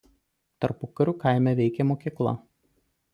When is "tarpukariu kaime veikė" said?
0.65-1.85